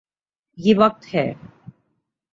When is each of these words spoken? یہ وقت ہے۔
یہ 0.57 0.73
وقت 0.77 1.15
ہے۔ 1.15 1.33